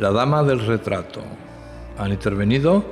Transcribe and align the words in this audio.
La 0.00 0.10
Dama 0.10 0.42
del 0.42 0.66
Retrato. 0.66 1.20
Han 1.98 2.10
intervenido 2.10 2.82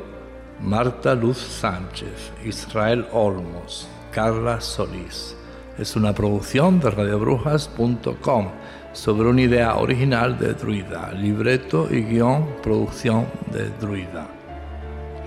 Marta 0.60 1.14
Luz 1.14 1.38
Sánchez, 1.38 2.32
Israel 2.44 3.06
Olmos, 3.12 3.88
Carla 4.12 4.60
Solís. 4.60 5.34
Es 5.78 5.96
una 5.96 6.12
producción 6.12 6.80
de 6.80 6.90
radiobrujas.com 6.90 8.48
sobre 8.92 9.26
una 9.26 9.40
idea 9.40 9.76
original 9.76 10.38
de 10.38 10.52
Druida, 10.52 11.10
libreto 11.12 11.88
y 11.90 12.02
guion, 12.02 12.46
producción 12.62 13.24
de 13.54 13.70
Druida. 13.80 14.26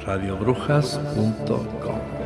radiobrujas.com 0.06 2.21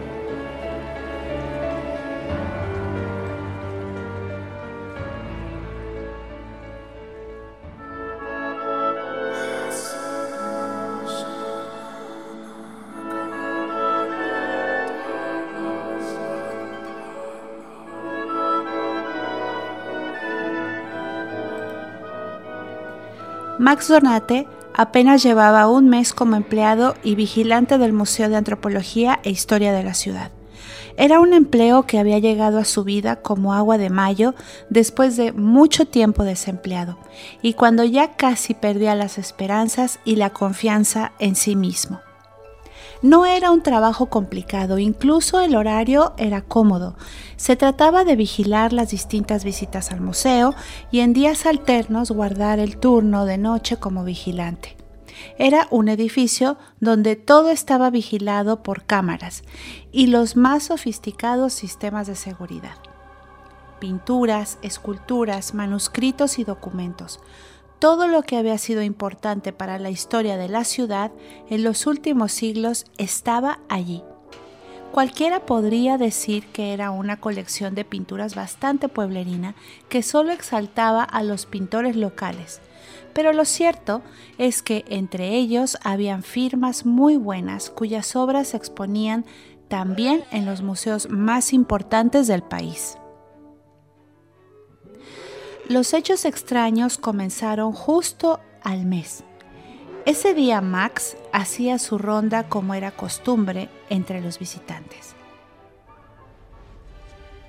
Max 23.66 23.88
Donate 23.88 24.48
apenas 24.76 25.24
llevaba 25.24 25.68
un 25.68 25.90
mes 25.90 26.14
como 26.14 26.36
empleado 26.36 26.94
y 27.04 27.16
vigilante 27.16 27.80
del 27.80 27.94
Museo 27.94 28.30
de 28.30 28.36
Antropología 28.36 29.20
e 29.24 29.32
Historia 29.32 29.74
de 29.74 29.84
la 29.84 29.96
ciudad. 29.96 30.30
Era 30.98 31.20
un 31.20 31.34
empleo 31.34 31.88
que 31.88 31.98
había 31.98 32.20
llegado 32.20 32.60
a 32.60 32.64
su 32.64 32.84
vida 32.84 33.16
como 33.24 33.56
agua 33.56 33.80
de 33.80 33.90
mayo 33.90 34.36
después 34.70 35.18
de 35.18 35.32
mucho 35.32 35.88
tiempo 35.88 36.24
desempleado 36.24 37.00
y 37.42 37.54
cuando 37.54 37.84
ya 37.84 38.16
casi 38.16 38.54
perdía 38.54 38.94
las 38.94 39.18
esperanzas 39.18 39.98
y 40.06 40.18
la 40.18 40.30
confianza 40.30 41.14
en 41.18 41.36
sí 41.36 41.56
mismo. 41.56 42.02
No 43.06 43.28
era 43.28 43.52
un 43.52 43.62
trabajo 43.62 44.08
complicado, 44.08 44.80
incluso 44.80 45.40
el 45.40 45.56
horario 45.56 46.16
era 46.18 46.42
cómodo. 46.42 46.96
Se 47.36 47.56
trataba 47.56 48.04
de 48.04 48.16
vigilar 48.16 48.74
las 48.74 48.90
distintas 48.90 49.44
visitas 49.44 49.92
al 49.92 50.02
museo 50.02 50.56
y 50.90 51.02
en 51.02 51.14
días 51.14 51.46
alternos 51.46 52.10
guardar 52.10 52.58
el 52.58 52.78
turno 52.78 53.26
de 53.26 53.38
noche 53.38 53.78
como 53.78 54.04
vigilante. 54.04 54.76
Era 55.38 55.68
un 55.70 55.88
edificio 55.88 56.58
donde 56.80 57.16
todo 57.16 57.52
estaba 57.52 57.92
vigilado 57.92 58.64
por 58.64 58.86
cámaras 58.86 59.44
y 59.92 60.08
los 60.08 60.36
más 60.36 60.64
sofisticados 60.64 61.54
sistemas 61.54 62.08
de 62.08 62.16
seguridad. 62.16 62.78
Pinturas, 63.80 64.58
esculturas, 64.64 65.54
manuscritos 65.54 66.40
y 66.40 66.44
documentos 66.44 67.20
todo 67.86 68.08
lo 68.08 68.24
que 68.24 68.36
había 68.36 68.58
sido 68.58 68.82
importante 68.82 69.54
para 69.54 69.78
la 69.78 69.92
historia 69.92 70.38
de 70.38 70.50
la 70.50 70.64
ciudad 70.64 71.12
en 71.52 71.64
los 71.64 71.86
últimos 71.86 72.32
siglos 72.32 72.86
estaba 72.98 73.60
allí. 73.70 74.02
Cualquiera 74.92 75.46
podría 75.46 76.00
decir 76.00 76.48
que 76.48 76.74
era 76.74 76.90
una 76.90 77.18
colección 77.18 77.76
de 77.76 77.86
pinturas 77.86 78.34
bastante 78.34 78.90
pueblerina 78.90 79.54
que 79.88 80.02
solo 80.02 80.32
exaltaba 80.32 81.04
a 81.04 81.22
los 81.22 81.46
pintores 81.46 81.96
locales, 81.96 82.60
pero 83.14 83.34
lo 83.34 83.46
cierto 83.46 84.02
es 84.40 84.64
que 84.64 84.84
entre 84.90 85.36
ellos 85.36 85.78
habían 85.84 86.24
firmas 86.24 86.88
muy 86.88 87.18
buenas 87.18 87.70
cuyas 87.70 88.16
obras 88.16 88.48
se 88.48 88.58
exponían 88.58 89.26
también 89.68 90.24
en 90.32 90.48
los 90.48 90.64
museos 90.64 91.08
más 91.12 91.54
importantes 91.54 92.26
del 92.26 92.42
país. 92.42 92.98
Los 95.68 95.96
hechos 95.96 96.26
extraños 96.26 97.00
comenzaron 97.00 97.74
justo 97.74 98.40
al 98.64 98.86
mes. 98.86 99.24
Ese 100.06 100.36
día 100.36 100.62
Max 100.62 101.18
hacía 101.34 101.80
su 101.80 101.98
ronda 101.98 102.48
como 102.48 102.76
era 102.76 102.92
costumbre 102.92 103.70
entre 103.90 104.22
los 104.22 104.38
visitantes. 104.38 105.16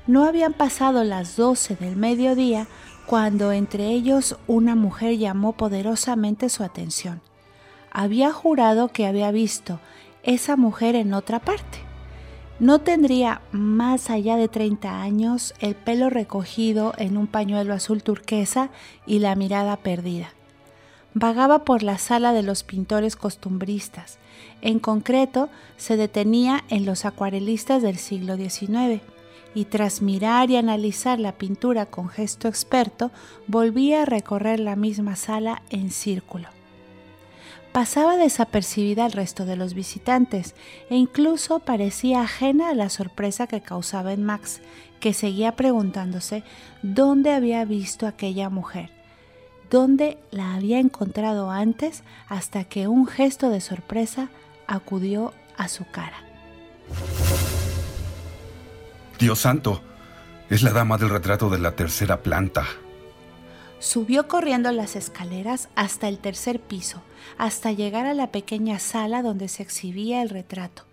No 0.06 0.24
habían 0.24 0.54
pasado 0.54 1.04
las 1.04 1.36
12 1.36 1.76
del 1.76 1.96
mediodía 1.96 2.68
cuando 3.04 3.52
entre 3.52 3.88
ellos 3.88 4.38
una 4.46 4.74
mujer 4.74 5.18
llamó 5.18 5.52
poderosamente 5.52 6.48
su 6.48 6.62
atención. 6.62 7.20
Había 7.92 8.32
jurado 8.32 8.88
que 8.88 9.06
había 9.06 9.30
visto 9.30 9.78
esa 10.22 10.56
mujer 10.56 10.94
en 10.94 11.12
otra 11.12 11.40
parte. 11.40 11.85
No 12.58 12.78
tendría 12.78 13.42
más 13.52 14.08
allá 14.08 14.36
de 14.36 14.48
30 14.48 15.02
años, 15.02 15.52
el 15.60 15.74
pelo 15.74 16.08
recogido 16.08 16.94
en 16.96 17.18
un 17.18 17.26
pañuelo 17.26 17.74
azul 17.74 18.02
turquesa 18.02 18.70
y 19.06 19.18
la 19.18 19.34
mirada 19.34 19.76
perdida. 19.76 20.30
Vagaba 21.12 21.64
por 21.64 21.82
la 21.82 21.98
sala 21.98 22.32
de 22.32 22.42
los 22.42 22.62
pintores 22.62 23.14
costumbristas. 23.14 24.18
En 24.62 24.78
concreto, 24.78 25.50
se 25.76 25.98
detenía 25.98 26.64
en 26.70 26.86
los 26.86 27.04
acuarelistas 27.04 27.82
del 27.82 27.98
siglo 27.98 28.36
XIX 28.36 29.02
y 29.54 29.66
tras 29.66 30.00
mirar 30.00 30.50
y 30.50 30.56
analizar 30.56 31.18
la 31.18 31.32
pintura 31.32 31.84
con 31.84 32.08
gesto 32.08 32.48
experto, 32.48 33.10
volvía 33.46 34.02
a 34.02 34.06
recorrer 34.06 34.60
la 34.60 34.76
misma 34.76 35.16
sala 35.16 35.62
en 35.68 35.90
círculo 35.90 36.55
pasaba 37.76 38.16
desapercibida 38.16 39.04
al 39.04 39.12
resto 39.12 39.44
de 39.44 39.54
los 39.54 39.74
visitantes 39.74 40.54
e 40.88 40.96
incluso 40.96 41.58
parecía 41.58 42.22
ajena 42.22 42.70
a 42.70 42.74
la 42.74 42.88
sorpresa 42.88 43.46
que 43.46 43.60
causaba 43.60 44.14
en 44.14 44.24
Max, 44.24 44.62
que 44.98 45.12
seguía 45.12 45.56
preguntándose 45.56 46.42
dónde 46.80 47.34
había 47.34 47.66
visto 47.66 48.06
a 48.06 48.08
aquella 48.08 48.48
mujer, 48.48 48.88
dónde 49.68 50.16
la 50.30 50.54
había 50.54 50.78
encontrado 50.78 51.50
antes 51.50 52.02
hasta 52.28 52.64
que 52.64 52.88
un 52.88 53.06
gesto 53.06 53.50
de 53.50 53.60
sorpresa 53.60 54.30
acudió 54.66 55.34
a 55.58 55.68
su 55.68 55.84
cara. 55.84 56.16
Dios 59.18 59.38
santo, 59.38 59.82
es 60.48 60.62
la 60.62 60.72
dama 60.72 60.96
del 60.96 61.10
retrato 61.10 61.50
de 61.50 61.58
la 61.58 61.72
tercera 61.72 62.22
planta. 62.22 62.64
Subió 63.78 64.26
corriendo 64.26 64.72
las 64.72 64.96
escaleras 64.96 65.68
hasta 65.74 66.08
el 66.08 66.18
tercer 66.18 66.60
piso, 66.60 67.02
hasta 67.36 67.72
llegar 67.72 68.06
a 68.06 68.14
la 68.14 68.32
pequeña 68.32 68.78
sala 68.78 69.22
donde 69.22 69.48
se 69.48 69.62
exhibía 69.62 70.22
el 70.22 70.30
retrato. 70.30 70.84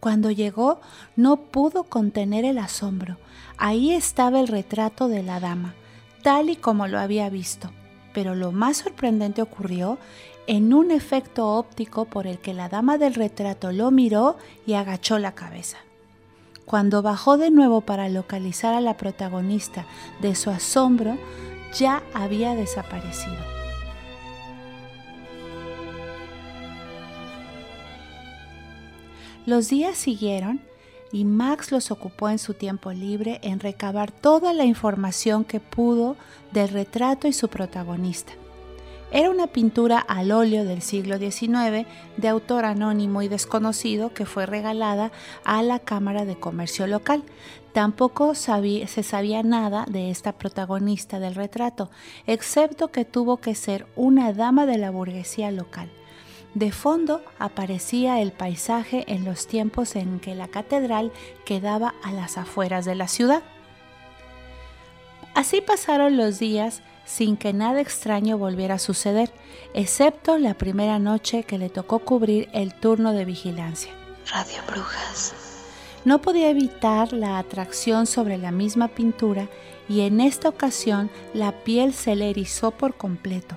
Cuando 0.00 0.30
llegó 0.30 0.80
no 1.16 1.36
pudo 1.36 1.84
contener 1.84 2.44
el 2.44 2.58
asombro. 2.58 3.18
Ahí 3.58 3.92
estaba 3.92 4.40
el 4.40 4.48
retrato 4.48 5.08
de 5.08 5.22
la 5.22 5.38
dama, 5.40 5.74
tal 6.22 6.48
y 6.48 6.56
como 6.56 6.86
lo 6.86 6.98
había 6.98 7.28
visto. 7.28 7.70
Pero 8.14 8.34
lo 8.34 8.52
más 8.52 8.78
sorprendente 8.78 9.42
ocurrió 9.42 9.98
en 10.46 10.72
un 10.72 10.90
efecto 10.90 11.46
óptico 11.54 12.06
por 12.06 12.26
el 12.26 12.38
que 12.38 12.54
la 12.54 12.68
dama 12.68 12.96
del 12.98 13.14
retrato 13.14 13.70
lo 13.70 13.90
miró 13.90 14.36
y 14.66 14.72
agachó 14.72 15.18
la 15.18 15.32
cabeza. 15.32 15.76
Cuando 16.64 17.02
bajó 17.02 17.36
de 17.36 17.50
nuevo 17.50 17.82
para 17.82 18.08
localizar 18.08 18.74
a 18.74 18.80
la 18.80 18.96
protagonista 18.96 19.86
de 20.20 20.34
su 20.34 20.50
asombro, 20.50 21.18
ya 21.72 22.02
había 22.14 22.54
desaparecido. 22.54 23.36
Los 29.46 29.68
días 29.68 29.96
siguieron 29.96 30.60
y 31.12 31.24
Max 31.24 31.72
los 31.72 31.90
ocupó 31.90 32.28
en 32.28 32.38
su 32.38 32.54
tiempo 32.54 32.92
libre 32.92 33.40
en 33.42 33.58
recabar 33.58 34.12
toda 34.12 34.52
la 34.52 34.64
información 34.64 35.44
que 35.44 35.60
pudo 35.60 36.16
del 36.52 36.68
retrato 36.68 37.26
y 37.26 37.32
su 37.32 37.48
protagonista. 37.48 38.32
Era 39.12 39.28
una 39.28 39.48
pintura 39.48 39.98
al 39.98 40.30
óleo 40.30 40.64
del 40.64 40.82
siglo 40.82 41.18
XIX 41.18 41.84
de 42.16 42.28
autor 42.28 42.64
anónimo 42.64 43.22
y 43.22 43.28
desconocido 43.28 44.14
que 44.14 44.24
fue 44.24 44.46
regalada 44.46 45.10
a 45.44 45.64
la 45.64 45.80
Cámara 45.80 46.24
de 46.24 46.38
Comercio 46.38 46.86
local. 46.86 47.24
Tampoco 47.72 48.36
se 48.36 49.02
sabía 49.02 49.42
nada 49.42 49.84
de 49.88 50.10
esta 50.10 50.32
protagonista 50.32 51.18
del 51.18 51.34
retrato, 51.34 51.90
excepto 52.28 52.92
que 52.92 53.04
tuvo 53.04 53.38
que 53.38 53.56
ser 53.56 53.86
una 53.96 54.32
dama 54.32 54.64
de 54.64 54.78
la 54.78 54.90
burguesía 54.90 55.50
local. 55.50 55.90
De 56.54 56.70
fondo 56.70 57.22
aparecía 57.38 58.20
el 58.20 58.30
paisaje 58.30 59.04
en 59.08 59.24
los 59.24 59.48
tiempos 59.48 59.96
en 59.96 60.20
que 60.20 60.36
la 60.36 60.46
catedral 60.46 61.12
quedaba 61.44 61.94
a 62.04 62.12
las 62.12 62.38
afueras 62.38 62.84
de 62.84 62.94
la 62.94 63.08
ciudad. 63.08 63.42
Así 65.34 65.60
pasaron 65.60 66.16
los 66.16 66.38
días 66.38 66.82
sin 67.10 67.36
que 67.36 67.52
nada 67.52 67.80
extraño 67.80 68.38
volviera 68.38 68.76
a 68.76 68.78
suceder, 68.78 69.32
excepto 69.74 70.38
la 70.38 70.54
primera 70.54 71.00
noche 71.00 71.42
que 71.42 71.58
le 71.58 71.68
tocó 71.68 71.98
cubrir 71.98 72.48
el 72.52 72.72
turno 72.72 73.12
de 73.12 73.24
vigilancia. 73.24 73.92
Radio 74.30 74.62
Brujas. 74.68 75.34
No 76.04 76.22
podía 76.22 76.50
evitar 76.50 77.12
la 77.12 77.38
atracción 77.38 78.06
sobre 78.06 78.38
la 78.38 78.52
misma 78.52 78.88
pintura 78.88 79.48
y 79.88 80.02
en 80.02 80.20
esta 80.20 80.48
ocasión 80.48 81.10
la 81.34 81.50
piel 81.50 81.94
se 81.94 82.14
le 82.14 82.30
erizó 82.30 82.70
por 82.70 82.94
completo. 82.94 83.56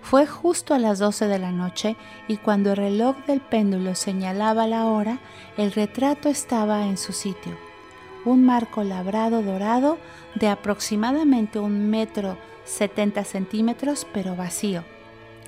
Fue 0.00 0.26
justo 0.26 0.72
a 0.72 0.78
las 0.78 0.98
12 0.98 1.28
de 1.28 1.38
la 1.38 1.52
noche 1.52 1.96
y 2.26 2.38
cuando 2.38 2.70
el 2.70 2.78
reloj 2.78 3.16
del 3.26 3.42
péndulo 3.42 3.94
señalaba 3.94 4.66
la 4.66 4.86
hora, 4.86 5.18
el 5.58 5.72
retrato 5.72 6.30
estaba 6.30 6.86
en 6.86 6.96
su 6.96 7.12
sitio. 7.12 7.52
Un 8.24 8.44
marco 8.44 8.84
labrado 8.84 9.42
dorado 9.42 9.98
de 10.34 10.48
aproximadamente 10.48 11.58
un 11.58 11.90
metro 11.90 12.38
70 12.64 13.24
centímetros, 13.24 14.06
pero 14.12 14.36
vacío. 14.36 14.84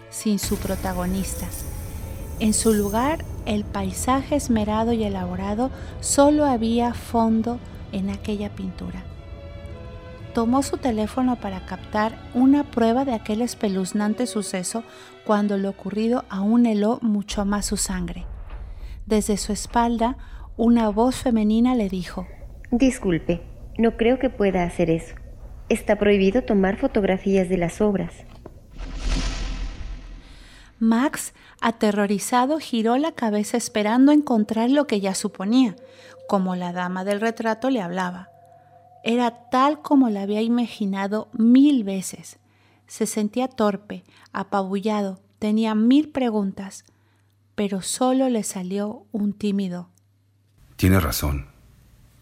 sin 0.09 0.39
su 0.39 0.57
protagonista. 0.57 1.47
En 2.39 2.55
su 2.55 2.73
lugar, 2.73 3.25
el 3.45 3.65
paisaje 3.65 4.37
esmerado 4.37 4.93
y 4.93 5.05
elaborado, 5.05 5.71
solo 6.01 6.45
había 6.45 6.95
fondo 6.95 7.59
en 7.93 8.11
aquella 8.11 8.55
pintura. 8.55 9.03
Tomó 10.35 10.63
su 10.63 10.77
teléfono 10.77 11.37
para 11.37 11.65
captar 11.65 12.19
una 12.35 12.65
prueba 12.65 13.05
de 13.05 13.15
aquel 13.15 13.41
espeluznante 13.41 14.27
suceso 14.27 14.85
cuando 15.25 15.57
lo 15.57 15.71
ocurrido 15.71 16.25
aún 16.29 16.67
heló 16.67 16.99
mucho 17.01 17.47
más 17.47 17.67
su 17.67 17.79
sangre. 17.79 18.27
Desde 19.07 19.39
su 19.39 19.53
espalda, 19.53 20.19
una 20.59 20.91
voz 20.91 21.17
femenina 21.17 21.75
le 21.75 21.89
dijo, 21.89 22.27
Disculpe, 22.71 23.43
no 23.79 23.97
creo 23.97 24.19
que 24.19 24.31
pueda 24.31 24.65
hacer 24.65 24.91
eso. 24.91 25.15
Está 25.69 25.97
prohibido 25.97 26.43
tomar 26.43 26.77
fotografías 26.77 27.49
de 27.49 27.59
las 27.59 27.81
obras. 27.81 28.13
Max, 30.79 31.33
aterrorizado, 31.61 32.59
giró 32.59 32.99
la 32.99 33.13
cabeza 33.13 33.57
esperando 33.57 34.13
encontrar 34.13 34.71
lo 34.71 34.87
que 34.87 35.01
ya 35.01 35.15
suponía, 35.15 35.75
como 36.29 36.55
la 36.55 36.73
dama 36.73 37.05
del 37.05 37.21
retrato 37.21 37.71
le 37.71 37.81
hablaba. 37.81 38.29
Era 39.03 39.49
tal 39.51 39.81
como 39.81 40.11
la 40.11 40.23
había 40.23 40.43
imaginado 40.43 41.29
mil 41.33 41.85
veces. 41.85 42.39
Se 42.87 43.07
sentía 43.07 43.49
torpe, 43.49 44.05
apabullado, 44.33 45.21
tenía 45.39 45.75
mil 45.75 46.11
preguntas, 46.11 46.85
pero 47.55 47.81
solo 47.81 48.29
le 48.29 48.43
salió 48.43 49.07
un 49.13 49.33
tímido. 49.33 49.89
Tiene 50.77 51.01
razón. 51.01 51.56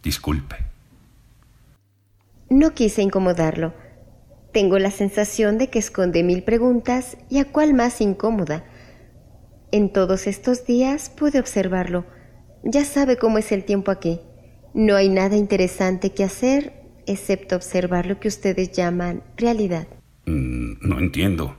Disculpe. 0.05 0.57
No 2.51 2.75
quise 2.75 3.03
incomodarlo. 3.03 3.73
Tengo 4.53 4.79
la 4.79 4.91
sensación 4.91 5.59
de 5.59 5.71
que 5.71 5.79
esconde 5.79 6.23
mil 6.23 6.45
preguntas 6.45 7.17
y 7.31 7.39
a 7.39 7.51
cuál 7.51 7.75
más 7.75 8.01
incómoda. 8.01 8.65
En 9.73 9.93
todos 9.93 10.29
estos 10.29 10.67
días 10.67 11.09
pude 11.11 11.41
observarlo. 11.41 12.05
Ya 12.63 12.85
sabe 12.85 13.17
cómo 13.17 13.39
es 13.39 13.51
el 13.51 13.65
tiempo 13.65 13.91
aquí. 13.91 14.21
No 14.75 14.95
hay 14.95 15.09
nada 15.09 15.37
interesante 15.37 16.11
que 16.13 16.23
hacer 16.23 16.85
excepto 17.07 17.57
observar 17.57 18.07
lo 18.07 18.21
que 18.21 18.29
ustedes 18.29 18.73
llaman 18.73 19.23
realidad. 19.37 19.89
Mm, 20.27 20.75
no 20.87 20.99
entiendo. 20.99 21.57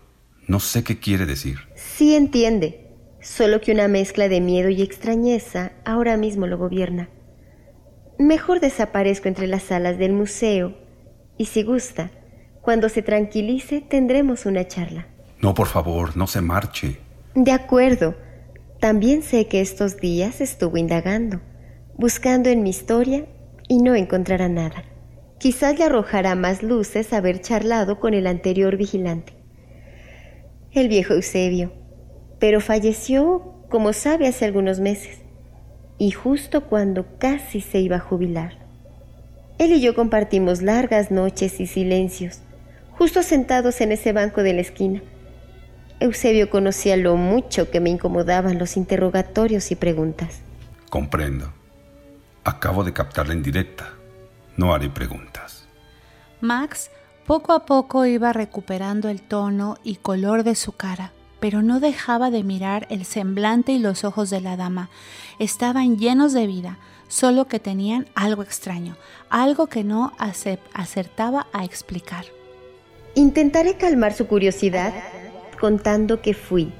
No 0.48 0.60
sé 0.60 0.84
qué 0.84 1.00
quiere 1.00 1.26
decir. 1.26 1.58
Sí 1.76 2.16
entiende, 2.16 2.88
solo 3.22 3.60
que 3.60 3.72
una 3.72 3.88
mezcla 3.88 4.30
de 4.30 4.40
miedo 4.40 4.70
y 4.70 4.82
extrañeza 4.82 5.72
ahora 5.84 6.18
mismo 6.18 6.46
lo 6.46 6.58
gobierna. 6.58 7.10
Mejor 8.18 8.60
desaparezco 8.60 9.28
entre 9.28 9.48
las 9.48 9.64
salas 9.64 9.98
del 9.98 10.14
museo 10.14 10.74
y 11.38 11.46
si 11.46 11.64
gusta, 11.64 12.12
cuando 12.62 12.90
se 12.90 13.02
tranquilice 13.02 13.82
tendremos 13.82 14.46
una 14.46 14.68
charla. 14.68 15.08
No, 15.42 15.54
por 15.54 15.68
favor, 15.68 16.16
no 16.16 16.28
se 16.28 16.42
marche. 16.42 16.98
De 17.36 17.52
acuerdo. 17.52 18.16
También 18.80 19.24
sé 19.24 19.48
que 19.48 19.62
estos 19.62 19.98
días 19.98 20.42
estuvo 20.42 20.78
indagando, 20.78 21.42
buscando 21.98 22.50
en 22.50 22.62
mi 22.62 22.70
historia 22.70 23.26
y 23.68 23.82
no 23.82 23.96
encontrará 23.96 24.48
nada. 24.50 24.84
Quizás 25.40 25.78
le 25.80 25.86
arrojará 25.86 26.36
más 26.36 26.62
luces 26.62 27.14
haber 27.14 27.42
charlado 27.42 28.00
con 28.00 28.14
el 28.14 28.28
anterior 28.28 28.78
vigilante. 28.78 29.34
El 30.72 30.88
viejo 30.88 31.14
Eusebio. 31.14 31.72
Pero 32.40 32.62
falleció, 32.62 33.66
como 33.70 33.94
sabe, 33.94 34.28
hace 34.28 34.46
algunos 34.46 34.80
meses. 34.80 35.20
Y 35.98 36.12
justo 36.12 36.66
cuando 36.66 37.06
casi 37.18 37.62
se 37.62 37.80
iba 37.80 37.98
a 37.98 38.00
jubilar. 38.00 38.58
Él 39.58 39.72
y 39.72 39.82
yo 39.82 39.96
compartimos 39.96 40.62
largas 40.62 41.12
noches 41.12 41.60
y 41.60 41.68
silencios 41.68 42.42
justo 42.98 43.24
sentados 43.24 43.82
en 43.82 43.92
ese 43.92 44.14
banco 44.14 44.44
de 44.44 44.54
la 44.54 44.62
esquina. 44.62 45.02
Eusebio 46.00 46.50
conocía 46.50 46.98
lo 46.98 47.16
mucho 47.16 47.70
que 47.70 47.80
me 47.80 47.90
incomodaban 47.90 48.60
los 48.60 48.78
interrogatorios 48.78 49.72
y 49.72 49.76
preguntas. 49.76 50.42
Comprendo. 50.90 51.52
Acabo 52.44 52.84
de 52.84 52.94
captarla 52.94 53.34
en 53.34 53.44
directa. 53.44 53.90
No 54.58 54.74
haré 54.74 54.90
preguntas. 54.90 55.68
Max 56.42 56.92
poco 57.26 57.54
a 57.54 57.66
poco 57.66 58.06
iba 58.06 58.34
recuperando 58.34 59.10
el 59.10 59.22
tono 59.22 59.78
y 59.84 59.96
color 59.96 60.44
de 60.44 60.56
su 60.56 60.74
cara, 60.74 61.12
pero 61.40 61.62
no 61.62 61.80
dejaba 61.80 62.32
de 62.32 62.44
mirar 62.44 62.88
el 62.90 63.06
semblante 63.06 63.72
y 63.74 63.80
los 63.80 64.04
ojos 64.04 64.30
de 64.30 64.42
la 64.42 64.58
dama. 64.58 64.90
Estaban 65.40 65.98
llenos 65.98 66.34
de 66.34 66.48
vida, 66.48 66.78
solo 67.08 67.48
que 67.48 67.60
tenían 67.60 68.08
algo 68.16 68.42
extraño, 68.42 68.98
algo 69.30 69.68
que 69.68 69.84
no 69.84 70.14
acertaba 70.74 71.48
a 71.54 71.64
explicar. 71.64 72.26
Intentaré 73.16 73.78
calmar 73.78 74.14
su 74.14 74.28
curiosidad 74.28 74.94
contando 75.60 76.22
que 76.22 76.34
fui 76.34 76.74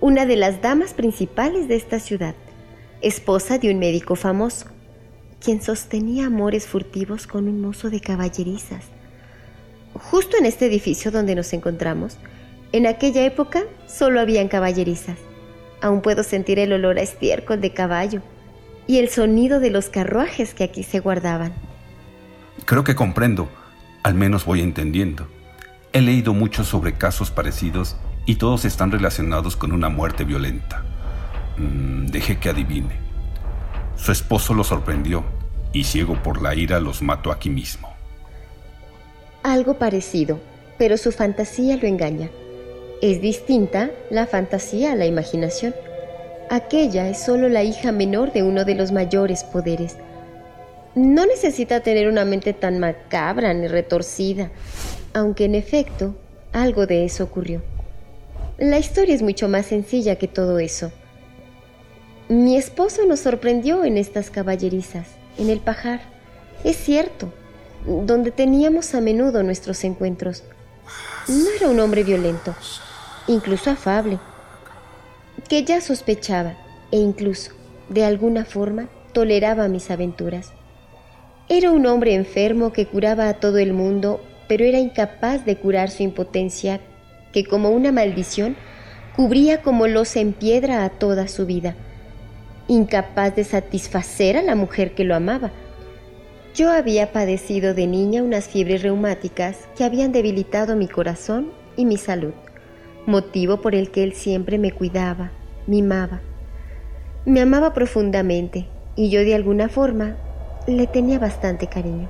una 0.00 0.26
de 0.26 0.36
las 0.36 0.62
damas 0.62 0.94
principales 0.94 1.66
de 1.66 1.76
esta 1.76 1.98
ciudad, 1.98 2.34
esposa 3.00 3.58
de 3.58 3.72
un 3.72 3.78
médico 3.78 4.14
famoso, 4.14 4.66
quien 5.40 5.62
sostenía 5.62 6.26
amores 6.26 6.66
furtivos 6.66 7.26
con 7.26 7.48
un 7.48 7.60
mozo 7.60 7.90
de 7.90 8.00
caballerizas. 8.00 8.84
Justo 9.94 10.36
en 10.36 10.46
este 10.46 10.66
edificio 10.66 11.10
donde 11.10 11.34
nos 11.34 11.52
encontramos, 11.52 12.18
en 12.72 12.86
aquella 12.86 13.24
época 13.24 13.62
solo 13.86 14.20
habían 14.20 14.48
caballerizas. 14.48 15.16
Aún 15.80 16.02
puedo 16.02 16.22
sentir 16.22 16.58
el 16.58 16.72
olor 16.72 16.98
a 16.98 17.02
estiércol 17.02 17.60
de 17.60 17.72
caballo 17.72 18.20
y 18.86 18.98
el 18.98 19.08
sonido 19.08 19.60
de 19.60 19.70
los 19.70 19.88
carruajes 19.88 20.54
que 20.54 20.64
aquí 20.64 20.82
se 20.82 21.00
guardaban. 21.00 21.52
Creo 22.64 22.84
que 22.84 22.94
comprendo, 22.94 23.48
al 24.02 24.14
menos 24.14 24.44
voy 24.44 24.60
entendiendo. 24.60 25.28
He 25.92 26.00
leído 26.00 26.34
mucho 26.34 26.64
sobre 26.64 26.94
casos 26.94 27.30
parecidos 27.30 27.96
y 28.26 28.36
todos 28.36 28.64
están 28.64 28.90
relacionados 28.90 29.56
con 29.56 29.72
una 29.72 29.88
muerte 29.88 30.24
violenta. 30.24 30.84
Mm, 31.56 32.06
deje 32.06 32.38
que 32.38 32.50
adivine. 32.50 32.96
Su 33.96 34.12
esposo 34.12 34.52
lo 34.52 34.64
sorprendió 34.64 35.24
y 35.72 35.84
ciego 35.84 36.22
por 36.22 36.42
la 36.42 36.54
ira 36.54 36.80
los 36.80 37.02
mató 37.02 37.32
aquí 37.32 37.50
mismo. 37.50 37.88
Algo 39.42 39.78
parecido, 39.78 40.40
pero 40.76 40.96
su 40.96 41.12
fantasía 41.12 41.76
lo 41.76 41.86
engaña. 41.86 42.28
Es 43.00 43.20
distinta 43.20 43.90
la 44.10 44.26
fantasía 44.26 44.92
a 44.92 44.96
la 44.96 45.06
imaginación. 45.06 45.74
Aquella 46.50 47.08
es 47.08 47.18
solo 47.18 47.48
la 47.48 47.62
hija 47.62 47.92
menor 47.92 48.32
de 48.32 48.42
uno 48.42 48.64
de 48.64 48.74
los 48.74 48.92
mayores 48.92 49.44
poderes. 49.44 49.96
No 50.94 51.26
necesita 51.26 51.80
tener 51.80 52.08
una 52.08 52.24
mente 52.24 52.52
tan 52.54 52.78
macabra 52.78 53.54
ni 53.54 53.68
retorcida 53.68 54.50
aunque 55.18 55.44
en 55.44 55.54
efecto 55.54 56.14
algo 56.52 56.86
de 56.86 57.04
eso 57.04 57.24
ocurrió. 57.24 57.62
La 58.58 58.78
historia 58.78 59.14
es 59.14 59.22
mucho 59.22 59.48
más 59.48 59.66
sencilla 59.66 60.16
que 60.16 60.28
todo 60.28 60.58
eso. 60.58 60.90
Mi 62.28 62.56
esposo 62.56 63.06
nos 63.06 63.20
sorprendió 63.20 63.84
en 63.84 63.96
estas 63.96 64.30
caballerizas, 64.30 65.06
en 65.38 65.50
el 65.50 65.60
pajar. 65.60 66.00
Es 66.64 66.76
cierto, 66.76 67.32
donde 67.86 68.30
teníamos 68.30 68.94
a 68.94 69.00
menudo 69.00 69.42
nuestros 69.42 69.84
encuentros. 69.84 70.42
No 71.28 71.48
era 71.56 71.68
un 71.68 71.80
hombre 71.80 72.04
violento, 72.04 72.54
incluso 73.28 73.70
afable, 73.70 74.18
que 75.48 75.62
ya 75.62 75.80
sospechaba 75.80 76.56
e 76.90 76.96
incluso, 76.96 77.52
de 77.88 78.04
alguna 78.04 78.44
forma, 78.44 78.88
toleraba 79.12 79.68
mis 79.68 79.90
aventuras. 79.90 80.52
Era 81.48 81.70
un 81.70 81.86
hombre 81.86 82.14
enfermo 82.14 82.72
que 82.72 82.86
curaba 82.86 83.28
a 83.28 83.34
todo 83.34 83.58
el 83.58 83.72
mundo 83.72 84.20
pero 84.48 84.64
era 84.64 84.78
incapaz 84.78 85.44
de 85.44 85.56
curar 85.56 85.90
su 85.90 86.02
impotencia 86.02 86.80
que 87.32 87.44
como 87.44 87.70
una 87.70 87.92
maldición 87.92 88.56
cubría 89.14 89.62
como 89.62 89.86
losa 89.86 90.20
en 90.20 90.32
piedra 90.32 90.84
a 90.84 90.88
toda 90.88 91.28
su 91.28 91.44
vida, 91.44 91.76
incapaz 92.66 93.36
de 93.36 93.44
satisfacer 93.44 94.36
a 94.36 94.42
la 94.42 94.54
mujer 94.54 94.94
que 94.94 95.04
lo 95.04 95.14
amaba. 95.14 95.50
Yo 96.54 96.70
había 96.72 97.12
padecido 97.12 97.74
de 97.74 97.86
niña 97.86 98.22
unas 98.22 98.48
fiebres 98.48 98.82
reumáticas 98.82 99.68
que 99.76 99.84
habían 99.84 100.12
debilitado 100.12 100.74
mi 100.76 100.88
corazón 100.88 101.52
y 101.76 101.84
mi 101.84 101.98
salud, 101.98 102.32
motivo 103.08 103.62
por 103.62 103.74
el 103.74 103.90
que 103.90 104.04
él 104.04 104.12
siempre 104.12 104.58
me 104.58 104.70
cuidaba, 104.70 105.30
mimaba. 105.66 106.20
Me 107.24 107.40
amaba 107.40 107.72
profundamente 107.72 108.66
y 108.96 109.08
yo 109.08 109.20
de 109.20 109.34
alguna 109.34 109.70
forma 109.70 110.16
le 110.66 110.86
tenía 110.86 111.18
bastante 111.18 111.68
cariño. 111.68 112.08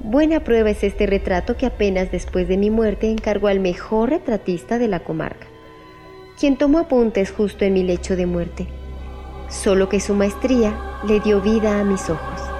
Buena 0.00 0.44
prueba 0.44 0.68
es 0.68 0.84
este 0.84 1.06
retrato 1.06 1.56
que 1.56 1.64
apenas 1.64 2.12
después 2.12 2.46
de 2.46 2.58
mi 2.58 2.68
muerte 2.68 3.10
encargó 3.10 3.48
al 3.48 3.60
mejor 3.60 4.10
retratista 4.10 4.78
de 4.78 4.88
la 4.88 5.00
comarca, 5.00 5.46
quien 6.38 6.58
tomó 6.58 6.80
apuntes 6.80 7.32
justo 7.32 7.64
en 7.64 7.72
mi 7.72 7.82
lecho 7.82 8.14
de 8.14 8.26
muerte, 8.26 8.66
solo 9.48 9.88
que 9.88 10.00
su 10.00 10.14
maestría 10.14 10.78
le 11.08 11.20
dio 11.20 11.40
vida 11.40 11.80
a 11.80 11.84
mis 11.84 12.10
ojos. 12.10 12.51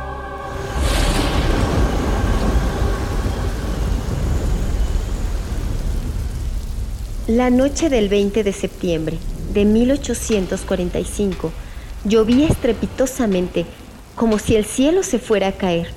La 7.32 7.48
noche 7.48 7.88
del 7.88 8.10
20 8.10 8.44
de 8.44 8.52
septiembre 8.52 9.16
de 9.54 9.64
1845 9.64 11.50
llovía 12.04 12.46
estrepitosamente 12.46 13.64
como 14.16 14.38
si 14.38 14.54
el 14.54 14.66
cielo 14.66 15.02
se 15.02 15.18
fuera 15.18 15.48
a 15.48 15.52
caer 15.52 15.88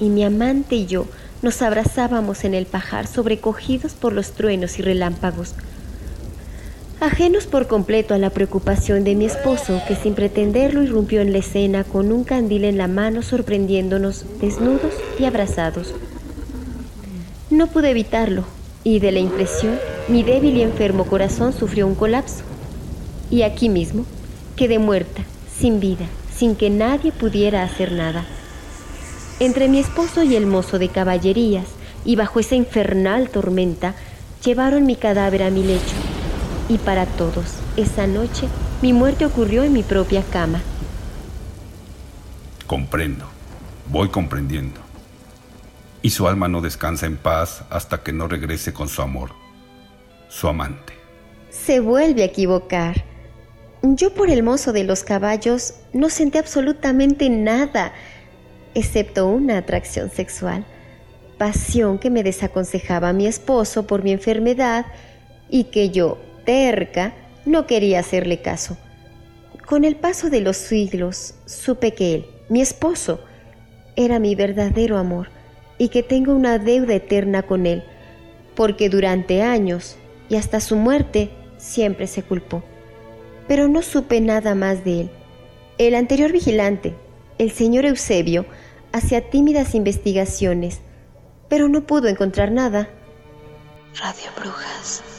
y 0.00 0.08
mi 0.08 0.24
amante 0.24 0.76
y 0.76 0.86
yo 0.86 1.04
nos 1.42 1.60
abrazábamos 1.60 2.44
en 2.44 2.54
el 2.54 2.64
pajar 2.64 3.06
sobrecogidos 3.06 3.92
por 3.92 4.14
los 4.14 4.32
truenos 4.32 4.78
y 4.78 4.82
relámpagos. 4.82 5.52
Ajenos 7.00 7.44
por 7.44 7.66
completo 7.66 8.14
a 8.14 8.18
la 8.18 8.30
preocupación 8.30 9.04
de 9.04 9.14
mi 9.14 9.26
esposo, 9.26 9.78
que 9.86 9.94
sin 9.94 10.14
pretenderlo 10.14 10.82
irrumpió 10.82 11.20
en 11.20 11.32
la 11.32 11.38
escena 11.40 11.84
con 11.84 12.10
un 12.10 12.24
candil 12.24 12.64
en 12.64 12.78
la 12.78 12.88
mano 12.88 13.20
sorprendiéndonos 13.20 14.24
desnudos 14.40 14.94
y 15.18 15.26
abrazados. 15.26 15.94
No 17.50 17.66
pude 17.66 17.90
evitarlo, 17.90 18.46
y 18.84 19.00
de 19.00 19.12
la 19.12 19.20
impresión, 19.20 19.78
mi 20.08 20.22
débil 20.22 20.56
y 20.56 20.62
enfermo 20.62 21.04
corazón 21.04 21.52
sufrió 21.52 21.86
un 21.86 21.94
colapso. 21.94 22.42
Y 23.30 23.42
aquí 23.42 23.68
mismo 23.68 24.04
quedé 24.56 24.78
muerta, 24.78 25.22
sin 25.58 25.80
vida, 25.80 26.06
sin 26.34 26.56
que 26.56 26.70
nadie 26.70 27.12
pudiera 27.12 27.62
hacer 27.62 27.92
nada. 27.92 28.24
Entre 29.40 29.68
mi 29.68 29.78
esposo 29.78 30.22
y 30.22 30.36
el 30.36 30.46
mozo 30.46 30.78
de 30.78 30.88
caballerías, 30.88 31.66
y 32.04 32.16
bajo 32.16 32.40
esa 32.40 32.56
infernal 32.56 33.30
tormenta, 33.30 33.94
llevaron 34.44 34.86
mi 34.86 34.96
cadáver 34.96 35.42
a 35.42 35.50
mi 35.50 35.62
lecho 35.62 35.94
y 36.68 36.78
para 36.78 37.06
todos, 37.06 37.56
esa 37.76 38.06
noche, 38.06 38.48
mi 38.80 38.92
muerte 38.92 39.26
ocurrió 39.26 39.62
en 39.62 39.72
mi 39.72 39.82
propia 39.82 40.22
cama. 40.22 40.62
Comprendo, 42.66 43.26
voy 43.90 44.08
comprendiendo. 44.08 44.80
Y 46.00 46.10
su 46.10 46.26
alma 46.26 46.48
no 46.48 46.60
descansa 46.60 47.06
en 47.06 47.16
paz 47.16 47.64
hasta 47.68 48.02
que 48.02 48.12
no 48.12 48.26
regrese 48.26 48.72
con 48.72 48.88
su 48.88 49.02
amor, 49.02 49.32
su 50.32 50.48
amante. 50.48 50.94
Se 51.50 51.80
vuelve 51.80 52.22
a 52.22 52.26
equivocar. 52.26 53.04
Yo 53.82 54.14
por 54.14 54.30
el 54.30 54.42
mozo 54.42 54.72
de 54.72 54.84
los 54.84 55.04
caballos 55.04 55.74
no 55.92 56.08
sentí 56.08 56.38
absolutamente 56.38 57.28
nada, 57.28 57.92
excepto 58.74 59.26
una 59.26 59.58
atracción 59.58 60.10
sexual, 60.10 60.64
pasión 61.36 61.98
que 61.98 62.08
me 62.08 62.22
desaconsejaba 62.22 63.10
a 63.10 63.12
mi 63.12 63.26
esposo 63.26 63.86
por 63.86 64.02
mi 64.02 64.12
enfermedad 64.12 64.86
y 65.50 65.64
que 65.64 65.90
yo, 65.90 66.18
terca, 66.46 67.12
no 67.44 67.66
quería 67.66 68.00
hacerle 68.00 68.40
caso. 68.40 68.78
Con 69.66 69.84
el 69.84 69.96
paso 69.96 70.30
de 70.30 70.40
los 70.40 70.56
siglos 70.56 71.34
supe 71.44 71.92
que 71.92 72.14
él, 72.14 72.26
mi 72.48 72.62
esposo, 72.62 73.20
era 73.96 74.18
mi 74.18 74.34
verdadero 74.34 74.96
amor 74.96 75.28
y 75.76 75.88
que 75.88 76.02
tengo 76.02 76.34
una 76.34 76.58
deuda 76.58 76.94
eterna 76.94 77.42
con 77.42 77.66
él, 77.66 77.82
porque 78.54 78.88
durante 78.88 79.42
años 79.42 79.98
y 80.32 80.36
hasta 80.36 80.60
su 80.60 80.76
muerte 80.76 81.30
siempre 81.58 82.06
se 82.06 82.22
culpó. 82.22 82.64
Pero 83.48 83.68
no 83.68 83.82
supe 83.82 84.18
nada 84.22 84.54
más 84.54 84.82
de 84.82 85.02
él. 85.02 85.10
El 85.76 85.94
anterior 85.94 86.32
vigilante, 86.32 86.94
el 87.36 87.50
señor 87.50 87.84
Eusebio, 87.84 88.46
hacía 88.92 89.28
tímidas 89.28 89.74
investigaciones, 89.74 90.80
pero 91.50 91.68
no 91.68 91.86
pudo 91.86 92.08
encontrar 92.08 92.50
nada. 92.50 92.88
Radio 94.00 94.30
Brujas. 94.40 95.11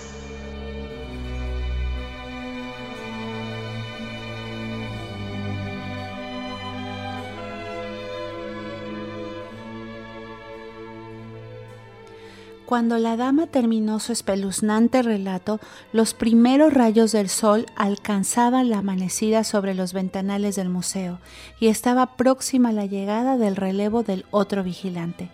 Cuando 12.74 12.98
la 12.98 13.18
dama 13.18 13.46
terminó 13.46 14.00
su 14.00 14.14
espeluznante 14.14 15.04
relato, 15.04 15.60
los 15.92 16.16
primeros 16.16 16.74
rayos 16.74 17.12
del 17.12 17.30
sol 17.30 17.68
alcanzaban 17.76 18.72
la 18.72 18.80
amanecida 18.80 19.44
sobre 19.44 19.76
los 19.76 19.94
ventanales 19.94 20.56
del 20.56 20.70
museo 20.70 21.20
y 21.60 21.68
estaba 21.68 22.16
próxima 22.16 22.72
la 22.72 22.88
llegada 22.88 23.38
del 23.38 23.58
relevo 23.58 24.02
del 24.02 24.26
otro 24.32 24.64
vigilante. 24.64 25.30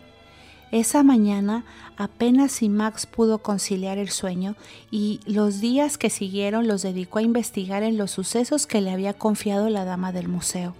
Esa 0.73 1.01
mañana 1.01 1.63
apenas 1.95 2.51
si 2.51 2.67
Max 2.67 3.05
pudo 3.05 3.37
conciliar 3.37 3.99
el 3.99 4.09
sueño 4.09 4.57
y 4.91 5.21
los 5.25 5.61
días 5.61 5.97
que 5.97 6.09
siguieron 6.09 6.67
los 6.67 6.81
dedicó 6.81 7.19
a 7.19 7.21
investigar 7.21 7.83
en 7.83 7.97
los 7.97 8.11
sucesos 8.11 8.67
que 8.67 8.81
le 8.81 8.91
había 8.91 9.13
confiado 9.13 9.69
la 9.69 9.85
dama 9.85 10.11
del 10.11 10.27
museo. 10.27 10.75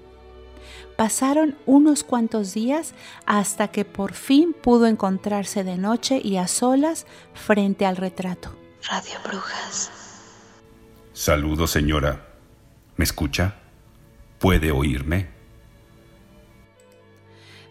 Pasaron 1.00 1.56
unos 1.65 2.03
cuantos 2.03 2.53
días 2.53 2.94
hasta 3.25 3.70
que 3.70 3.86
por 3.86 4.12
fin 4.12 4.51
pudo 4.51 4.86
encontrarse 4.86 5.63
de 5.63 5.77
noche 5.77 6.20
y 6.22 6.36
a 6.36 6.46
solas 6.46 7.06
frente 7.34 7.86
al 7.86 7.96
retrato. 7.96 8.53
Radio 8.84 9.13
Brujas. 9.24 9.91
Saludo, 11.13 11.68
señora. 11.68 12.27
¿Me 12.98 13.06
escucha? 13.06 13.56
¿Puede 14.39 14.74
oírme? 14.74 15.29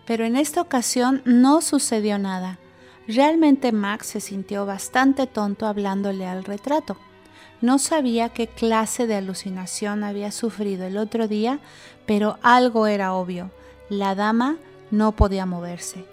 Pero 0.06 0.24
en 0.24 0.34
esta 0.34 0.62
ocasión 0.62 1.20
no 1.26 1.60
sucedió 1.60 2.18
nada. 2.18 2.58
Realmente 3.06 3.72
Max 3.72 4.06
se 4.06 4.22
sintió 4.22 4.64
bastante 4.64 5.26
tonto 5.26 5.66
hablándole 5.66 6.26
al 6.26 6.44
retrato. 6.44 6.96
No 7.60 7.78
sabía 7.78 8.28
qué 8.28 8.46
clase 8.46 9.06
de 9.06 9.16
alucinación 9.16 10.04
había 10.04 10.30
sufrido 10.30 10.86
el 10.86 10.96
otro 10.96 11.26
día, 11.26 11.58
pero 12.06 12.38
algo 12.42 12.86
era 12.86 13.14
obvio. 13.14 13.50
La 13.88 14.14
dama 14.14 14.58
no 14.90 15.12
podía 15.12 15.44
moverse. 15.44 16.04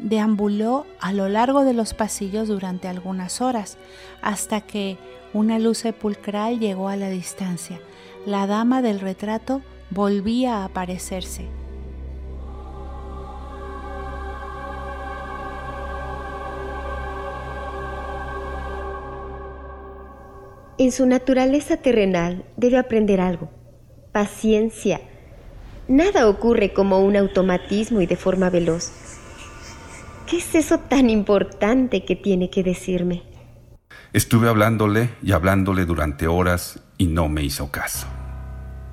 Deambuló 0.00 0.86
a 1.00 1.12
lo 1.12 1.28
largo 1.28 1.64
de 1.64 1.74
los 1.74 1.94
pasillos 1.94 2.48
durante 2.48 2.88
algunas 2.88 3.40
horas, 3.40 3.78
hasta 4.22 4.60
que 4.60 4.98
una 5.32 5.58
luz 5.58 5.78
sepulcral 5.78 6.58
llegó 6.58 6.88
a 6.88 6.96
la 6.96 7.10
distancia. 7.10 7.80
La 8.26 8.46
dama 8.46 8.82
del 8.82 9.00
retrato 9.00 9.62
volvía 9.90 10.58
a 10.58 10.64
aparecerse. 10.64 11.46
En 20.78 20.92
su 20.92 21.06
naturaleza 21.06 21.78
terrenal 21.78 22.44
debe 22.56 22.78
aprender 22.78 23.20
algo. 23.20 23.50
Paciencia. 24.12 25.00
Nada 25.88 26.28
ocurre 26.28 26.72
como 26.72 27.00
un 27.00 27.16
automatismo 27.16 28.00
y 28.00 28.06
de 28.06 28.14
forma 28.14 28.48
veloz. 28.48 28.92
¿Qué 30.28 30.36
es 30.36 30.54
eso 30.54 30.78
tan 30.78 31.10
importante 31.10 32.04
que 32.04 32.14
tiene 32.14 32.48
que 32.48 32.62
decirme? 32.62 33.24
Estuve 34.12 34.48
hablándole 34.48 35.10
y 35.20 35.32
hablándole 35.32 35.84
durante 35.84 36.28
horas 36.28 36.80
y 36.96 37.08
no 37.08 37.28
me 37.28 37.42
hizo 37.42 37.72
caso. 37.72 38.06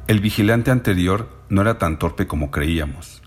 El 0.07 0.21
vigilante 0.21 0.71
anterior 0.71 1.29
no 1.49 1.61
era 1.61 1.77
tan 1.77 1.99
torpe 1.99 2.25
como 2.25 2.49
creíamos. 2.49 3.21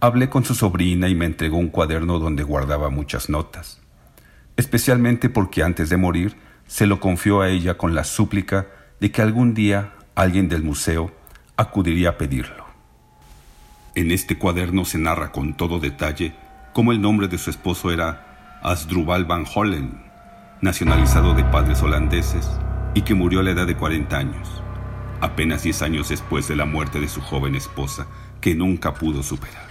Hablé 0.00 0.28
con 0.28 0.44
su 0.44 0.56
sobrina 0.56 1.08
y 1.08 1.14
me 1.14 1.26
entregó 1.26 1.56
un 1.56 1.68
cuaderno 1.68 2.18
donde 2.18 2.42
guardaba 2.42 2.90
muchas 2.90 3.28
notas, 3.30 3.80
especialmente 4.56 5.28
porque 5.28 5.62
antes 5.62 5.88
de 5.88 5.96
morir 5.96 6.45
se 6.66 6.86
lo 6.86 7.00
confió 7.00 7.40
a 7.40 7.48
ella 7.48 7.76
con 7.76 7.94
la 7.94 8.04
súplica 8.04 8.66
de 9.00 9.10
que 9.10 9.22
algún 9.22 9.54
día 9.54 9.94
alguien 10.14 10.48
del 10.48 10.62
museo 10.62 11.12
acudiría 11.56 12.10
a 12.10 12.18
pedirlo. 12.18 12.66
En 13.94 14.10
este 14.10 14.36
cuaderno 14.36 14.84
se 14.84 14.98
narra 14.98 15.32
con 15.32 15.56
todo 15.56 15.78
detalle 15.78 16.34
cómo 16.72 16.92
el 16.92 17.00
nombre 17.00 17.28
de 17.28 17.38
su 17.38 17.50
esposo 17.50 17.90
era 17.90 18.58
Asdrubal 18.62 19.24
van 19.24 19.44
Hollen, 19.54 20.02
nacionalizado 20.60 21.34
de 21.34 21.44
padres 21.44 21.82
holandeses 21.82 22.48
y 22.94 23.02
que 23.02 23.14
murió 23.14 23.40
a 23.40 23.42
la 23.42 23.52
edad 23.52 23.66
de 23.66 23.76
40 23.76 24.16
años, 24.16 24.62
apenas 25.20 25.62
10 25.62 25.82
años 25.82 26.08
después 26.08 26.48
de 26.48 26.56
la 26.56 26.64
muerte 26.64 27.00
de 27.00 27.08
su 27.08 27.20
joven 27.20 27.54
esposa, 27.54 28.06
que 28.40 28.54
nunca 28.54 28.94
pudo 28.94 29.22
superar. 29.22 29.66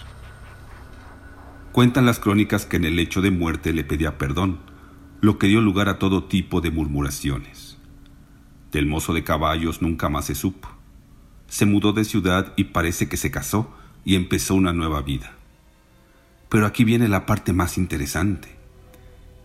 Cuentan 1.72 2.06
las 2.06 2.20
crónicas 2.20 2.66
que 2.66 2.78
en 2.78 2.86
el 2.86 2.98
hecho 3.00 3.22
de 3.22 3.32
muerte 3.32 3.74
le 3.74 3.84
pedía 3.84 4.18
perdón, 4.18 4.60
lo 5.22 5.38
que 5.38 5.48
dio 5.48 5.62
lugar 5.62 5.90
a 5.90 6.00
todo 6.00 6.26
tipo 6.26 6.62
de 6.62 6.72
murmuraciones. 6.72 7.78
Del 8.72 8.86
mozo 8.86 9.14
de 9.14 9.24
caballos 9.24 9.82
nunca 9.82 10.10
más 10.10 10.26
se 10.26 10.36
supo. 10.36 10.70
Se 11.48 11.66
mudó 11.66 11.94
de 11.94 12.04
ciudad 12.04 12.54
y 12.58 12.66
parece 12.66 13.08
que 13.08 13.18
se 13.18 13.32
casó 13.32 13.74
y 14.04 14.16
empezó 14.16 14.56
una 14.56 14.74
nueva 14.74 15.02
vida. 15.02 15.34
Pero 16.50 16.66
aquí 16.66 16.84
viene 16.84 17.08
la 17.08 17.26
parte 17.26 17.54
más 17.54 17.78
interesante. 17.78 18.50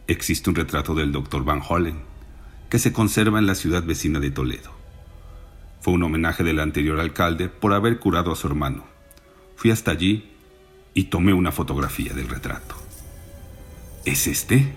Existe 0.07 0.50
un 0.50 0.57
retrato 0.57 0.95
del 0.95 1.12
doctor 1.12 1.45
Van 1.45 1.62
Hollen 1.67 2.11
que 2.69 2.79
se 2.79 2.93
conserva 2.93 3.39
en 3.39 3.47
la 3.47 3.55
ciudad 3.55 3.83
vecina 3.85 4.21
de 4.21 4.31
Toledo. 4.31 4.71
Fue 5.81 5.95
un 5.95 6.03
homenaje 6.03 6.45
del 6.45 6.61
anterior 6.61 7.00
alcalde 7.00 7.49
por 7.49 7.73
haber 7.73 7.99
curado 7.99 8.33
a 8.33 8.37
su 8.37 8.47
hermano. 8.47 8.85
Fui 9.57 9.71
hasta 9.71 9.91
allí 9.91 10.31
y 10.95 11.05
tomé 11.05 11.33
una 11.33 11.53
fotografía 11.53 12.12
del 12.12 12.29
retrato. 12.29 12.77
¿Es 14.05 14.27
este? 14.27 14.73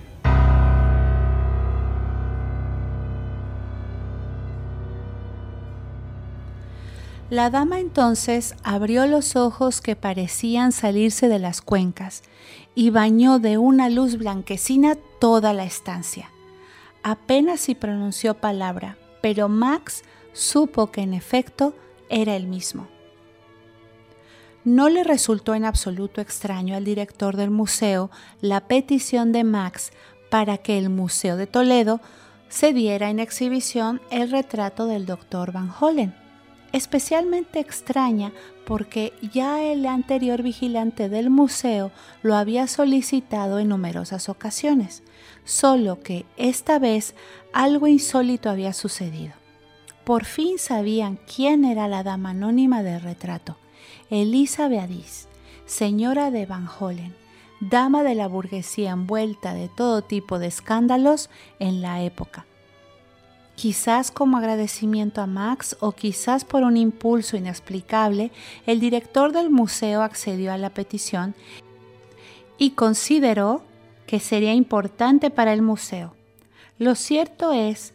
La 7.34 7.50
dama 7.50 7.80
entonces 7.80 8.54
abrió 8.64 9.08
los 9.08 9.36
ojos 9.36 9.82
que 9.82 9.96
parecían 9.96 10.72
salirse 10.72 11.30
de 11.30 11.40
las 11.40 11.62
cuencas 11.64 12.22
y 12.76 12.92
bañó 12.92 13.40
de 13.40 13.58
una 13.58 13.90
luz 13.90 14.20
blanquecina 14.20 14.98
toda 15.20 15.52
la 15.52 15.64
estancia. 15.64 16.30
Apenas 17.02 17.62
si 17.62 17.74
pronunció 17.74 18.36
palabra, 18.36 19.00
pero 19.24 19.50
Max 19.50 20.04
supo 20.32 20.92
que 20.92 21.02
en 21.02 21.16
efecto 21.16 21.74
era 22.08 22.36
el 22.36 22.46
mismo. 22.46 22.88
No 24.64 24.88
le 24.90 25.04
resultó 25.04 25.56
en 25.56 25.66
absoluto 25.66 26.22
extraño 26.22 26.76
al 26.76 26.86
director 26.86 27.36
del 27.36 27.50
museo 27.50 28.12
la 28.42 28.68
petición 28.68 29.32
de 29.32 29.44
Max 29.44 29.92
para 30.30 30.60
que 30.60 30.78
el 30.78 30.92
Museo 30.92 31.36
de 31.36 31.48
Toledo 31.48 32.00
se 32.48 32.74
diera 32.74 33.10
en 33.10 33.18
exhibición 33.18 34.02
el 34.12 34.30
retrato 34.30 34.86
del 34.86 35.08
Dr. 35.08 35.52
Van 35.52 35.74
Hollen, 35.80 36.14
especialmente 36.74 37.60
extraña 37.60 38.34
porque 38.66 39.14
ya 39.32 39.64
el 39.64 39.86
anterior 39.86 40.42
vigilante 40.42 41.08
del 41.08 41.30
museo 41.30 41.92
lo 42.22 42.36
había 42.36 42.68
solicitado 42.68 43.60
en 43.60 43.70
numerosas 43.70 44.28
ocasiones, 44.28 45.04
solo 45.46 46.00
que 46.02 46.26
esta 46.36 46.80
vez 46.80 47.16
algo 47.54 47.88
insólito 47.88 48.50
había 48.50 48.74
sucedido. 48.74 49.34
Por 50.04 50.26
fin 50.26 50.58
sabían 50.58 51.18
quién 51.34 51.64
era 51.64 51.88
la 51.88 52.04
dama 52.04 52.32
anónima 52.32 52.84
del 52.84 53.02
retrato, 53.02 53.58
Elisa 54.10 54.68
Beadis, 54.68 55.28
señora 55.66 56.32
de 56.32 56.46
Van 56.46 56.68
Hollen, 56.68 57.16
dama 57.62 58.04
de 58.04 58.16
la 58.16 58.28
burguesía 58.28 58.92
envuelta 58.92 59.54
de 59.54 59.70
todo 59.70 60.02
tipo 60.02 60.40
de 60.40 60.48
escándalos 60.48 61.30
en 61.60 61.82
la 61.82 62.02
época. 62.02 62.46
Quizás 63.56 64.10
como 64.12 64.38
agradecimiento 64.38 65.22
a 65.22 65.28
Max 65.28 65.78
o 65.80 65.92
quizás 65.92 66.44
por 66.44 66.64
un 66.64 66.76
impulso 66.76 67.38
inexplicable, 67.38 68.32
el 68.66 68.80
director 68.80 69.32
del 69.32 69.50
museo 69.50 70.02
accedió 70.02 70.52
a 70.52 70.58
la 70.58 70.72
petición 70.72 71.36
y 72.58 72.72
consideró 72.72 73.64
que 74.08 74.20
sería 74.20 74.54
importante 74.54 75.30
para 75.30 75.54
el 75.54 75.62
museo. 75.62 76.16
Lo 76.80 76.96
cierto 76.96 77.54
es 77.54 77.94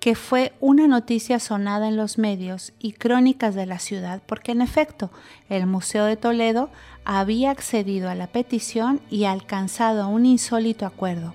que 0.00 0.16
fue 0.16 0.52
una 0.58 0.88
noticia 0.88 1.38
sonada 1.38 1.86
en 1.86 1.96
los 1.96 2.18
medios 2.18 2.72
y 2.80 2.92
crónicas 2.92 3.54
de 3.54 3.66
la 3.66 3.78
ciudad 3.78 4.20
porque 4.26 4.50
en 4.50 4.60
efecto 4.60 5.12
el 5.48 5.66
Museo 5.66 6.06
de 6.06 6.16
Toledo 6.16 6.70
había 7.04 7.52
accedido 7.52 8.10
a 8.10 8.16
la 8.16 8.26
petición 8.26 9.00
y 9.10 9.24
alcanzado 9.24 10.08
un 10.08 10.26
insólito 10.26 10.86
acuerdo. 10.86 11.34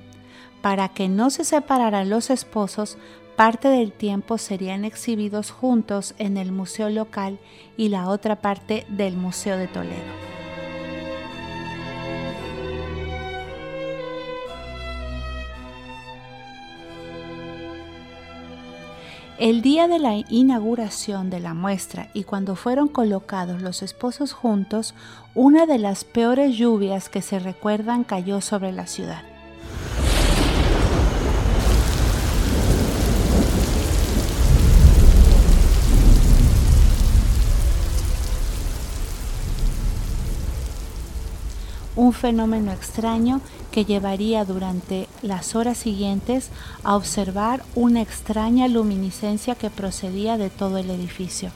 Para 0.62 0.90
que 0.90 1.08
no 1.08 1.30
se 1.30 1.46
separaran 1.46 2.10
los 2.10 2.30
esposos, 2.30 2.98
parte 3.38 3.68
del 3.70 3.92
tiempo 3.92 4.40
serían 4.40 4.84
exhibidos 4.84 5.52
juntos 5.52 6.16
en 6.18 6.38
el 6.38 6.52
museo 6.52 6.90
local 6.90 7.38
y 7.78 7.90
la 7.90 8.10
otra 8.10 8.38
parte 8.38 8.88
del 8.90 9.16
Museo 9.16 9.58
de 9.58 9.68
Toledo. 9.68 10.28
El 19.38 19.62
día 19.62 19.88
de 19.88 20.00
la 20.00 20.16
inauguración 20.30 21.30
de 21.30 21.40
la 21.40 21.54
muestra 21.54 22.10
y 22.16 22.24
cuando 22.24 22.56
fueron 22.56 22.88
colocados 22.88 23.62
los 23.62 23.84
esposos 23.84 24.34
juntos, 24.34 24.96
una 25.36 25.68
de 25.68 25.78
las 25.78 26.06
peores 26.06 26.58
lluvias 26.58 27.08
que 27.08 27.22
se 27.22 27.38
recuerdan 27.38 28.04
cayó 28.04 28.42
sobre 28.42 28.72
la 28.72 28.88
ciudad. 28.88 29.37
Un 42.08 42.14
fenómeno 42.14 42.72
extraño 42.72 43.42
que 43.70 43.84
llevaría 43.84 44.46
durante 44.46 45.10
las 45.22 45.56
horas 45.56 45.78
siguientes 45.78 46.50
a 46.84 46.96
observar 46.96 47.64
una 47.76 48.02
extraña 48.02 48.70
luminiscencia 48.70 49.56
que 49.56 49.70
procedía 49.70 50.38
de 50.38 50.50
todo 50.50 50.78
el 50.78 50.90
edificio. 50.90 51.52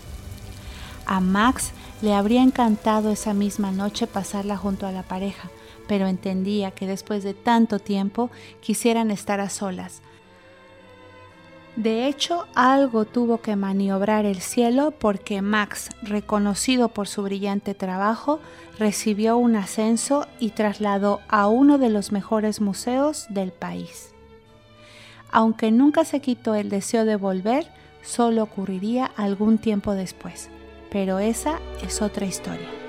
A 1.05 1.22
Max 1.22 1.72
le 2.01 2.13
habría 2.13 2.43
encantado 2.43 3.12
esa 3.12 3.34
misma 3.34 3.72
noche 3.72 4.08
pasarla 4.08 4.58
junto 4.58 4.86
a 4.86 4.91
la 4.91 5.03
pareja, 5.03 5.50
pero 5.88 6.08
entendía 6.08 6.72
que 6.72 6.86
después 6.86 7.24
de 7.24 7.34
tanto 7.34 7.79
tiempo 7.79 8.29
quisieran 8.60 9.10
estar 9.10 9.39
a 9.39 9.50
solas, 9.50 10.01
de 11.75 12.08
hecho, 12.08 12.48
algo 12.54 13.06
tuvo 13.06 13.42
que 13.42 13.56
maniobrar 13.56 14.25
el 14.25 14.42
cielo 14.42 14.92
porque 14.92 15.42
Max, 15.42 15.90
reconocido 16.01 16.90
por 16.90 17.07
su 17.07 17.24
brillante 17.24 17.74
trabajo, 17.74 18.40
recibió 18.77 19.38
un 19.38 19.55
ascenso 19.55 20.27
y 20.40 20.50
trasladó 20.50 21.22
a 21.29 21.48
uno 21.48 21.77
de 21.77 21.90
los 21.90 22.12
mejores 22.12 22.60
museos 22.60 23.27
del 23.29 23.51
país. 23.51 24.14
Aunque 25.31 25.72
nunca 25.72 26.03
se 26.03 26.20
quitó 26.20 26.55
el 26.55 26.70
deseo 26.70 27.05
de 27.05 27.16
volver, 27.16 27.68
solo 28.01 28.44
ocurriría 28.44 29.05
algún 29.16 29.57
tiempo 29.57 29.94
después. 29.94 30.50
Pero 30.92 31.20
esa 31.20 31.60
es 31.81 32.01
otra 32.01 32.25
historia. 32.25 32.80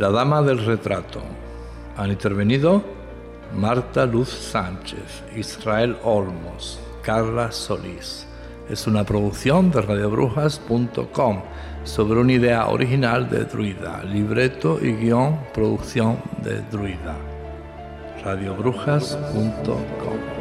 La 0.00 0.08
Dama 0.08 0.40
del 0.40 0.64
Retrato. 0.64 1.20
Han 1.98 2.10
intervenido 2.10 2.82
Marta 3.54 4.06
Luz 4.06 4.30
Sánchez, 4.30 5.22
Israel 5.36 5.94
Olmos, 6.02 6.80
Carla 7.02 7.52
Solís. 7.52 8.26
Es 8.70 8.86
una 8.86 9.04
producción 9.04 9.70
de 9.70 9.82
radiobrujas.com 9.82 11.42
sobre 11.84 12.18
una 12.18 12.32
idea 12.32 12.68
original 12.68 13.28
de 13.28 13.44
Druida, 13.44 14.02
libreto 14.04 14.78
y 14.80 14.92
guion, 14.92 15.38
producción 15.52 16.16
de 16.42 16.62
Druida. 16.70 17.16
radiobrujas.com 18.24 20.39